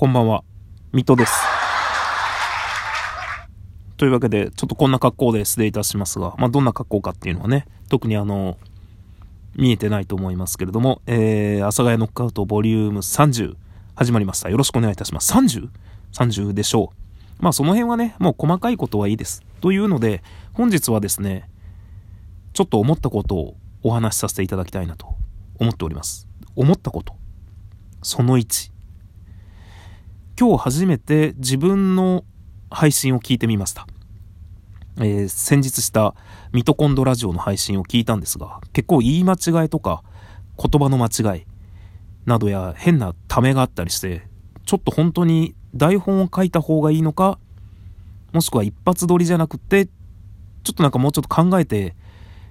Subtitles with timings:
[0.00, 0.44] こんばんは、
[0.94, 1.34] 水戸です。
[3.98, 8.56] というわけで、ちょっとこんな格好で失礼いたしますが、まあ、どんな格好かっていうのはね、特にあの、
[9.56, 13.56] 見えてないと思いますけれども、えー、阿佐ヶ谷ノックアウトボリューム30
[13.94, 14.48] 始まりました。
[14.48, 15.34] よろしくお願いいたします。
[15.34, 16.94] 30?30 でしょ
[17.38, 17.42] う。
[17.42, 19.42] まあその辺はね、もう細かいことはいいです。
[19.60, 20.22] というので、
[20.54, 21.46] 本日はですね、
[22.54, 25.08] ちょっと思ったことをお話しさせていただきたいなと
[25.58, 26.26] 思っております。
[26.56, 27.14] 思ったこと。
[28.00, 28.79] その1。
[30.40, 32.24] 今日初めて自分の
[32.70, 33.86] 配信を聞いてみました。
[34.96, 36.14] えー、先日した
[36.54, 40.02] ミトコンドラジオの配信を聞いたんですが、結構言い間違いとか
[40.56, 41.46] 言葉の間違い
[42.24, 44.22] などや変なためがあったりして、
[44.64, 47.38] ちょっと本当に台本を書いた方がいいのか、
[48.32, 51.94] もしくは一発撮りじゃなくて、ちょっとなんかもうちょっと考えて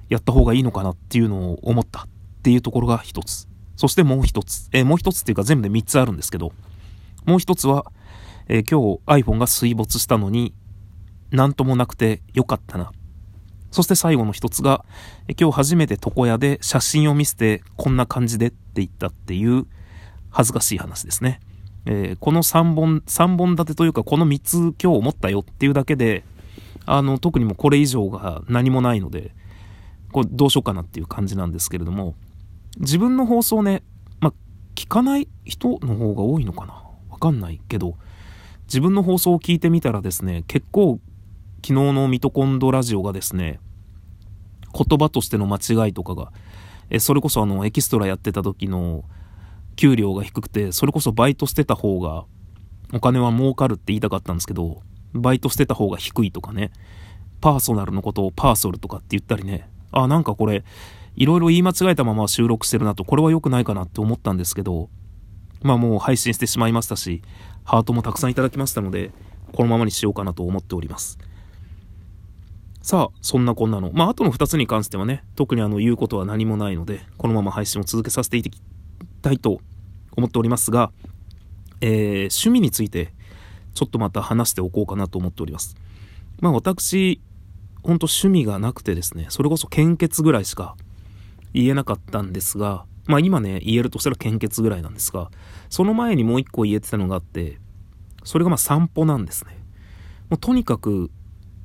[0.09, 2.07] やった方がいいのかなっていうのを思ったっ
[2.43, 3.47] ていうところが一つ。
[3.77, 4.69] そしてもう一つ。
[4.73, 6.53] えー、もう一つっていうか全部で三つあるんですけど、
[7.25, 7.85] もう一つは、
[8.47, 10.53] えー、今日 iPhone が水没したのに、
[11.31, 12.91] なんともなくてよかったな。
[13.71, 14.83] そして最後の一つが、
[15.27, 19.67] え今日初めて床屋で写真を見せてこんな感じでって言ったっていう
[20.31, 21.39] 恥ずかしい話ですね。
[21.85, 26.23] えー、この3本、3本立てというかこの3つ今日思ったよっていうだけで、
[26.85, 29.35] あの、特にもこれ以上が何もないので、
[30.11, 32.15] これどうしようかなっていう感じなんですけれども、
[32.79, 33.83] 自分の放送ね、
[34.19, 34.33] まあ、
[34.75, 36.83] 聞かない人の方が多いのかな
[37.19, 37.95] かんないけど、
[38.65, 40.99] 自分の放送を聞いてみたらですね、結構
[41.57, 43.59] 昨日のミトコンドラジオがですね、
[44.73, 46.31] 言葉としての間違いとかが、
[46.89, 49.03] えそれこそあのエキストラやってた時の
[49.75, 52.25] 給料が低くて、それこそバイトしてた方が
[52.93, 54.81] お金は儲かるって言いたかったんですけど、
[55.13, 56.71] バイトしてた方が低いとかね、
[57.41, 60.63] パーソナルのことをパーソルとかって言ったりね、あ、なんかこれ、
[61.15, 64.89] いろいろ言い間違えたまま収録してるなと、これは良くないかなって思ったんですけど、
[65.61, 67.21] まあもう配信してしまいましたし、
[67.63, 69.11] ハートもたくさんいただきましたので、
[69.53, 71.17] このままにしようかなと思っております。
[72.81, 73.91] さあ、そんなこんなの。
[73.93, 78.51] まあ、あとの2つに関してはね、特にあの、言うことは何もないので、このまま配信を続けさせていき
[79.21, 79.59] たいと
[80.15, 80.91] 思っておりますが、
[81.81, 83.13] えー、趣味について、
[83.73, 85.75] ちょっとまた話しておこうかなと思っております。
[86.39, 87.21] まあ、私、
[87.83, 90.75] ほんと趣味がなくてですね、それこそ献血ぐらいしか
[91.53, 95.31] 言えなかったんですが、まあ今ね、言えるとしたら献血ぐらいなんですが、
[95.67, 97.57] その前にもう一個言えてたのがあって、
[98.23, 99.57] それがまあ散歩なんですね。
[100.29, 101.09] もうとにかく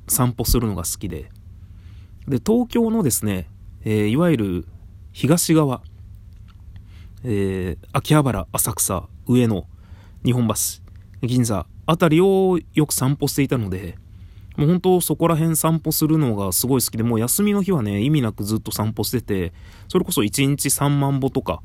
[0.07, 1.29] 散歩するのが好きで、
[2.27, 3.47] で、東京のですね、
[3.83, 4.67] えー、いわゆる
[5.11, 5.83] 東側、
[7.23, 9.67] えー、秋葉原、浅草、上野、
[10.25, 13.99] 日本橋、銀座あたりをよく散歩していたので、
[14.57, 19.53] もう本当そこら辺散歩するのがすごい好きで、もう休みの日はね、意味なくずっと散歩してて、
[19.87, 21.61] それこそ1日3万歩とか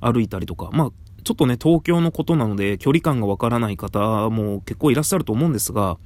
[0.00, 0.90] 歩いたりとか、まあ、
[1.22, 5.98] ちょっとね、東京のことなので距離感がわからない方も結構いらっしゃると思うんですが、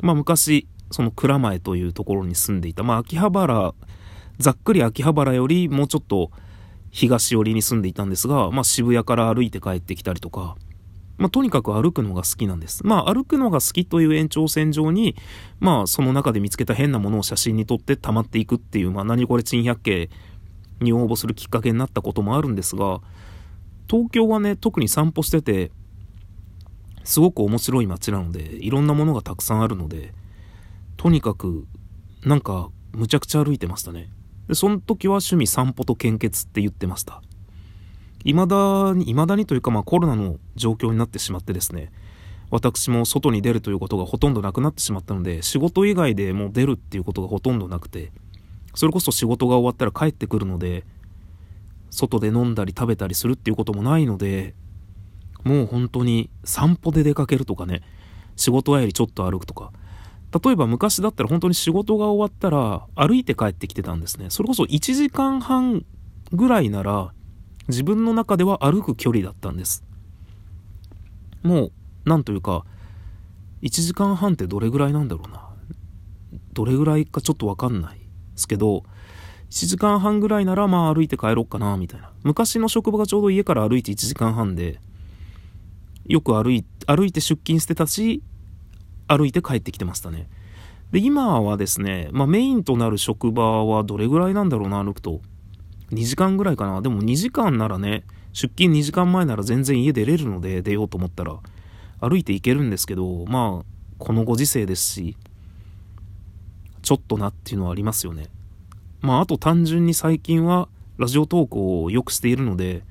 [0.00, 3.74] まあ昔、その蔵前というところに住んでいた、まあ秋葉原、
[4.38, 6.30] ざっくり秋葉原よりもうちょっと
[6.90, 10.56] 東寄りに住んでいたんですが、まあ渋谷から歩いて帰ってきたりとか、
[11.18, 12.86] まあ、とにかく歩くのが好きなんです。
[12.86, 15.14] まあ、歩くのが好きという延長線上に、
[15.60, 20.10] まあ、その中で見つけた変なものを写真に撮って溜まっていくっていう、まあ、何これ珍百景
[20.80, 23.00] に応募するきっかけになったこともあるんですが、
[23.88, 25.70] 東京はね、特に散歩してて、
[27.04, 30.14] すごく面白い街なので、いろんなものがたくさんあるので、
[30.96, 31.66] とにかく、
[32.24, 34.08] なんか、むちゃくちゃ歩いてましたね。
[34.48, 37.22] で、その時は趣味散歩と献血って言ってました。
[38.24, 41.90] 未だに、未だにというか、まあコロナの状況になってしまってですね、
[42.50, 48.12] 私も外に出るということがほとんどなくなってしまったので、仕事以外でもう出るっていうことがほとんどなくて、
[48.74, 50.84] それこそ仕事が終わったら帰ってくるので、
[51.90, 54.54] 外で飲んだり食べたりするっていうこともないので、
[55.44, 57.82] もう本当に散歩で出かけるとかね、
[58.36, 59.72] 仕事帰りちょっと歩くとか、
[60.44, 64.26] 例えば昔だったら本当に仕事が終わったら歩いて帰ってきてたんですね。
[64.30, 65.84] それこそ1時間半
[66.32, 67.12] ぐらいなら
[67.72, 69.84] 自分の中では歩く距離だったんです。
[71.42, 71.72] もう、
[72.04, 72.64] なんというか、
[73.62, 75.48] 1時間半ってどれぐらいなんだろうな。
[76.52, 78.04] どれぐらいかちょっとわかんないで
[78.36, 78.84] すけど、
[79.50, 82.10] 1時間半ぐらいならまあ歩いて帰ろうかな、みたいな。
[82.22, 84.80] 昔の職場がちょうど家から歩いて1時間半で、
[86.06, 88.22] よく歩い歩いて出勤してたし、
[89.08, 90.28] 歩いて帰ってきてましたね。
[90.90, 95.20] で、今はですね、まあメインとなる職場はどれぐらいなんだろうな、歩くと。
[95.92, 96.80] 2時間ぐらいかな。
[96.80, 101.38] でも2時間ならね、出勤2時間前なら全然家出れるので出ようと思ったら
[102.00, 103.64] 歩いて行けるんですけど、まあ、
[103.98, 105.16] このご時世ですし、
[106.82, 108.26] ちょっとなっていうのはありますよね。
[109.00, 110.68] まあ、あと単純に最近は
[110.98, 112.82] ラジオ投稿をよくしているので、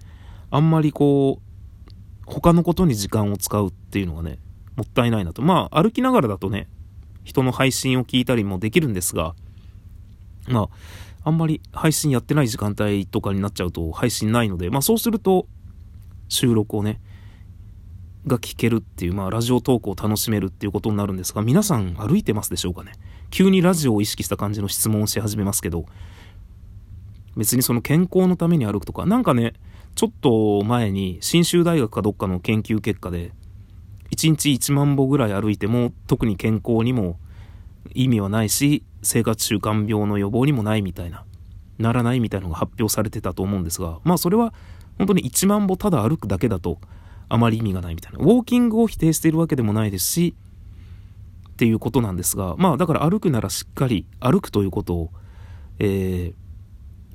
[0.50, 1.52] あんまりこう、
[2.26, 4.38] 他のことに時間を使うっていうのがね、
[4.76, 5.42] もったいないなと。
[5.42, 6.68] まあ、歩きながらだとね、
[7.24, 9.36] 人の配信を聞いたりもできるんですが、
[10.48, 10.70] まあ、
[11.24, 15.48] あんまり配信やってない時間帯とかになっちゃうと配信ないので、まあそうすると
[16.30, 17.00] 収録をね、
[18.28, 22.92] が聞けるっていう、まあラジオトークを楽しめるっていうことになるんですが、皆さん歩いてますでしょうかね？
[23.30, 25.86] 急にラジオを意識した感じの質問をし始めますけど、
[27.36, 29.54] 別にその健康のために歩くとか、なんかね、
[29.96, 33.32] ちょっと前に信州大学かどっかの研究結果で、
[34.12, 37.18] 1日1万歩ぐらい歩いても特に健康にも
[37.94, 41.26] 意味はないし、生活習慣病の予防にもないみたいな、
[41.80, 44.54] ならないみたいなのが発表されてたと思うんですが、まあそれは
[44.98, 46.80] 本当に1万歩ただ歩くだけだと
[47.30, 48.20] あまり意味がないみたいな。
[48.20, 50.36] ウォーキングを否定しているわけでもないですし、
[51.50, 55.10] っていうことなんですが、まあだから歩くならしっかり歩くということを、
[55.80, 56.34] えー、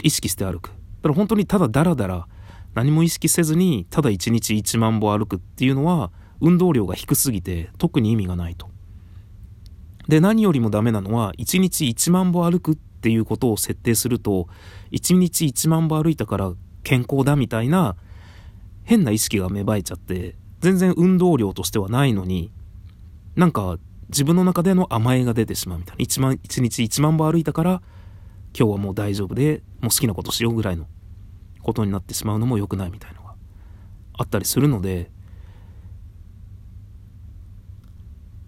[0.02, 0.68] 意識して歩く。
[0.68, 2.26] だから本当にただダラダラ
[2.74, 6.10] 何も意識せずにただ1日1万歩歩くっていうのは
[6.40, 8.68] 運動量が低すぎて特に意味がないと。
[10.08, 14.48] で、何よりもダメなのは、1日1万歩歩くっていうことを設定すると、
[14.92, 17.96] 1日1万歩歩いたから健康だみたいな
[18.84, 22.52] 変な意識が芽生えちゃって、全然運動量としてはないのに、
[23.34, 26.04] なんか自分の中での甘えが出てしまうみたいな。
[26.04, 27.82] 1万、1日1万歩歩いたから、
[28.58, 30.86] 今日はもう大丈夫で、もう好きなことしようぐらいの
[31.62, 33.34] ことになってしまうのも良くないみたいなのが
[34.14, 35.10] あったりするので、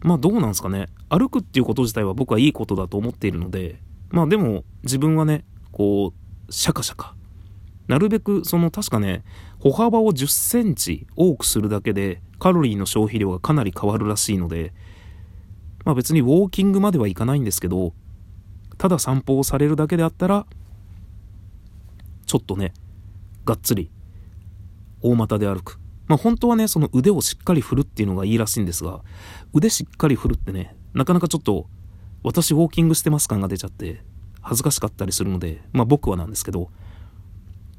[0.01, 0.89] まあどうなんですかね。
[1.09, 3.81] 歩くっていうこと自体は僕はいいことだと思っているので、
[4.11, 6.13] まあでも自分はね、こ
[6.49, 7.15] う、シャカシャカ。
[7.89, 9.25] なるべくその確かね、
[9.59, 14.73] 歩幅を10センチ多くするだけでカロリーの消費量がかなり変わるらしいので、
[15.85, 17.95] まあ別にウォーキングまではいかないんですけど、
[18.77, 20.47] ただ散歩をされるだけであったら、
[22.27, 22.73] ちょっとね、
[23.45, 23.91] がっつり
[25.01, 25.81] 大股で歩く。
[26.09, 29.03] まあ本当はね、その腕をしっかり振るっていうのがいいらしいんですが、
[29.53, 31.67] 腕しっかり振るってね、なかなかちょっと、
[32.25, 34.03] 私ウォーキングしてます感が出ちゃって、
[34.41, 36.71] 恥ずかしかったりするので、まあ僕はなんですけど、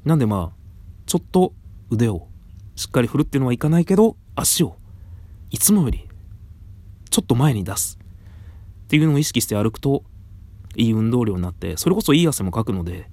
[0.04, 0.56] なんでまあ、
[1.06, 1.52] ちょっと
[1.90, 2.28] 腕を
[2.76, 4.76] しっかり振るっていうのはいかないけど、足を
[5.50, 6.08] いつもより
[7.10, 7.98] ちょっと前に出す。
[8.84, 10.04] っていうのを意識して歩くと、
[10.76, 13.10] いい運動量になって、それこそいい汗もかくので、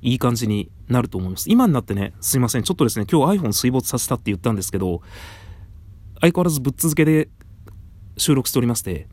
[0.00, 1.50] いい感じになると思います。
[1.50, 2.62] 今になってね、すいません。
[2.62, 5.02] ちょっとですね、今日 iPhone 水没させたって言ったんですけど、
[6.20, 7.28] 相変わらずぶっ続けで
[8.16, 9.08] 収録しておりまして、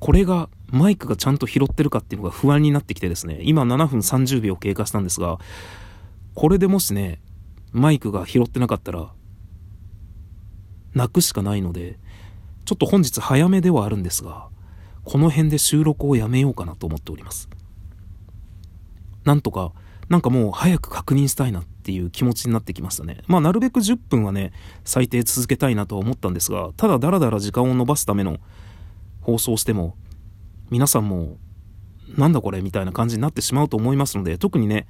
[0.00, 5.38] これがマイクがちゃんと拾ってるかっていうのが不安になってきてですね、今7分30秒経過したんですが、
[6.34, 7.20] これでもしね、
[7.72, 9.12] マイクが拾ってなかったら、
[10.94, 11.98] 泣くしかないので、
[12.64, 14.48] ちょっと本日早めではあるんですが、
[15.04, 17.48] この辺で収録をやめようかなと思っております。
[19.24, 19.72] なんとか
[20.08, 23.18] なんかもう早く確認したいなっていう気持ちになってきましたね。
[23.26, 24.52] まあなるべく10分はね、
[24.84, 28.38] 最低続けたいなとは思ったんですが、ただだらだら時間を延ばすための
[29.20, 29.96] 放送しても、
[30.70, 31.36] 皆さんも、
[32.16, 34.86] なんだこれみたいな感じになってしまうと思いますので、特にね、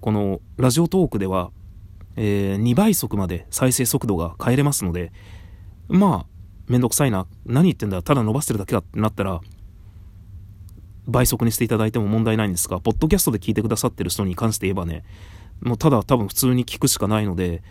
[0.00, 1.50] このラジオトークでは、
[2.16, 5.12] えー、2倍速まで再生速度が変えれますので、
[5.88, 9.40] まあ、めんどくさいな、何言ってんだ、ただ伸ばしてるだけだってなったら、
[11.08, 15.04] 倍速にしていただいても問題ないんですが、ポッドキャストで聞いてくださってる人に関して言えばね、
[15.60, 17.62] もうただ多分普通に聞くしかないので、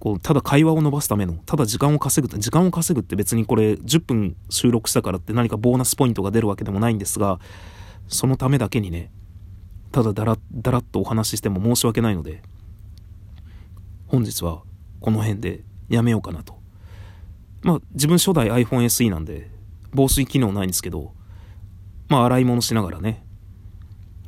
[0.00, 7.38] こうただ会話を伸ばすための、ただ時間を稼ぐ、時間を稼ぐって別にこれ10分収録したからって何かボーナスポイントが出るわけでもないんですが、
[8.08, 9.10] そのためだけにね、
[9.92, 12.42] ただだらだらっとお話ししても申し訳ないので、
[14.06, 14.62] 本日は
[15.00, 16.58] この辺でやめようかなと。
[17.62, 19.50] まあ自分初代 iPhone SE なんで、
[19.92, 21.12] 防水機能ないんですけど、
[22.14, 23.26] まあ、洗い物しながらね、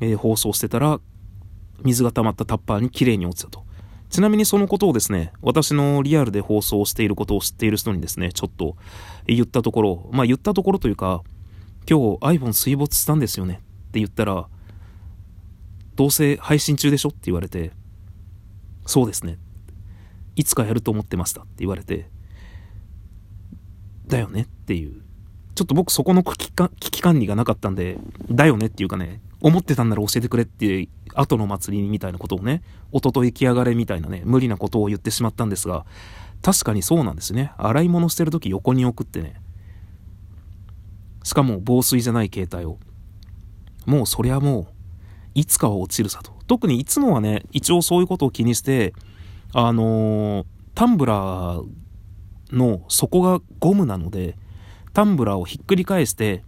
[0.01, 0.99] えー、放送してたら、
[1.85, 3.63] 水が溜まったタッパーに綺麗に落ちたと。
[4.09, 8.75] ちなみにそのことをですね、私のリアルで放送していることを知っている人にですね、ちょっと
[9.25, 11.23] 言ったところ、まあ言ったところというか、
[11.89, 14.49] 今日 iPhone 水没したんですよねって言ったら、
[15.95, 17.71] どうせ配信中でしょって言われて、
[18.85, 19.39] そうですね。
[20.35, 22.09] いつかやると思ってましたって言われて、
[24.07, 25.06] だよねっていう
[25.57, 27.97] ちょっと僕そこの危機か危機管理がなかったんで、
[28.29, 32.61] だよねっていうかね、思ってたんなら教えてくれっていう、後の祭りみたいなことをね、
[32.91, 35.87] 音と行き上がれみたいなね、無理なことを言ってしまったんですが、
[36.43, 37.53] 確かにそうなんですね。
[37.57, 39.41] 洗い物してる時横に置くってね。
[41.23, 42.77] しかも防水じゃない携帯を。
[43.87, 44.67] もうそりゃもう、
[45.33, 46.33] いつかは落ちるさと。
[46.45, 48.93] 特にいつもはね、一応そういうことを気にして、
[49.53, 50.45] あのー、
[50.75, 51.65] タンブラー
[52.51, 54.37] の底がゴムなので、
[54.97, 56.43] タンブラーをひっくり返して、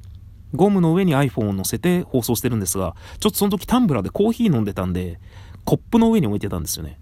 [0.56, 5.20] ゴムの上に iPhone を乗せて放送してるんですが、ちょっとその時タンブラーでコーヒー飲んでたんで、
[5.66, 7.00] コップの上に置いてたんですよね。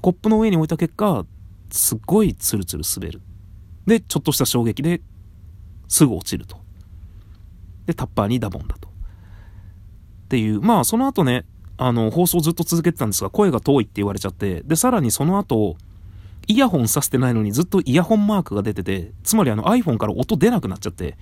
[0.00, 1.26] コップの上に置いた結果、
[1.70, 3.20] すっごいツルツル滑る。
[3.84, 5.00] で、ちょっとした衝撃で
[5.88, 6.56] すぐ落ちると。
[7.86, 8.90] で、タッパーにダボンだと。
[8.90, 8.92] っ
[10.28, 11.46] ていう、まあその後ね、
[11.78, 15.74] あの、放送ずっと続けてたんですが、声が遠いって言われちゃって、で、さらにその後、
[16.50, 21.16] イヤホンさせてないのにずっとイヤホンマークが出てて、つまりあの iPhone から音出なくなっちゃって、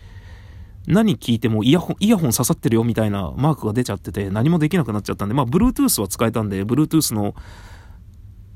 [0.86, 7.34] 何聞いてもイヤホン、イヤホン刺さってるよみたいなマークが出ちゃってて、何もできなくなっちゃったんで、まあ、Bluetooth は使えたんで、Bluetooth の、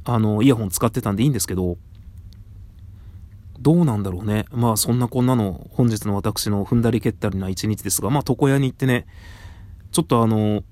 [0.04, 1.76] あの、イヤホン使ってたんでいいんですけど、
[3.60, 4.46] どうなんだろうね。
[4.50, 9.04] まあ、そんなこんなの、本日の私の踏んだり蹴ったりな一日ですが、まあ、床屋に行ってね、
[9.90, 10.64] ちょっとあの、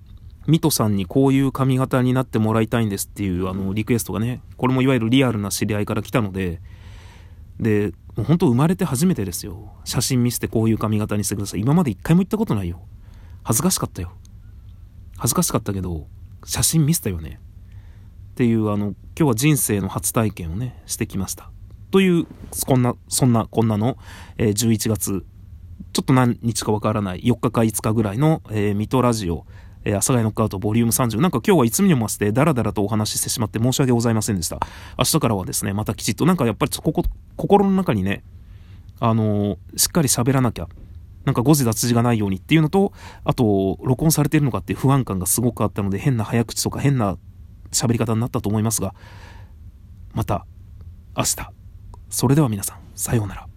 [0.46, 6.60] ミトさんにこういう髪型になってもらいたいんですっていうあのリクエストがね、これもいわゆるリアルな知り合いから来たので、
[7.58, 9.72] で、もう本当生まれて初めてですよ。
[9.84, 11.60] 写真見せてこういう髪型にしてください。
[11.60, 12.80] 今まで一回も言ったことないよ。
[13.42, 14.12] 恥ずかしかったよ。
[15.16, 16.06] 恥ずかしかったけど、
[16.44, 17.40] 写真見せたよね。
[18.32, 21.50] っていう、あの、今日は人生の初体験をね、してきました。
[21.90, 22.26] という、
[22.66, 23.98] こんな、そんな、こんなの、
[24.38, 25.26] えー、11月、
[25.92, 29.44] ちょっと何日かわからない、4日か5日ぐらいの、えー、水戸ラジオ、
[29.84, 31.20] えー、阿佐ヶ谷ノックアウトボリューム30。
[31.20, 34.58] なんか今日はいつにも増してダラダラとお話ししてしまって申し訳ございませんでした。
[34.98, 37.04] 明日からはですね、またきちっと、なんかやっぱりここ、
[37.36, 38.22] 心の中にね、
[38.98, 40.68] あのー、しっかり喋らなきゃ。
[41.24, 42.92] なんか誤字脱字がないようにっていうのと、
[43.24, 47.18] あと、録音されてるのかっていう不安感がすごくあったので、変な早口とか変な
[47.72, 48.94] 喋り方になったと思いますが、
[50.12, 50.46] また、
[51.16, 51.36] 明日。
[52.08, 53.49] それでは皆さん、さようなら。